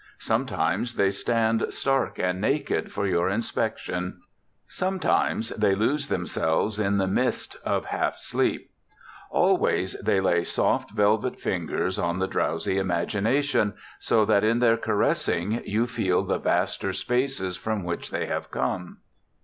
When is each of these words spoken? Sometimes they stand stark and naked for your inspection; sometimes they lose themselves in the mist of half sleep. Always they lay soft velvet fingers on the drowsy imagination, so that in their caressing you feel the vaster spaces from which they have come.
Sometimes 0.17 0.95
they 0.95 1.11
stand 1.11 1.63
stark 1.69 2.17
and 2.17 2.41
naked 2.41 2.91
for 2.91 3.05
your 3.05 3.29
inspection; 3.29 4.19
sometimes 4.67 5.49
they 5.49 5.75
lose 5.75 6.07
themselves 6.07 6.79
in 6.79 6.97
the 6.97 7.05
mist 7.05 7.55
of 7.63 7.85
half 7.85 8.17
sleep. 8.17 8.71
Always 9.29 9.93
they 10.01 10.19
lay 10.19 10.43
soft 10.43 10.89
velvet 10.89 11.39
fingers 11.39 11.99
on 11.99 12.17
the 12.17 12.27
drowsy 12.27 12.79
imagination, 12.79 13.75
so 13.99 14.25
that 14.25 14.43
in 14.43 14.57
their 14.57 14.75
caressing 14.75 15.61
you 15.65 15.85
feel 15.85 16.23
the 16.23 16.39
vaster 16.39 16.93
spaces 16.93 17.55
from 17.55 17.83
which 17.83 18.09
they 18.09 18.25
have 18.25 18.49
come. 18.49 19.01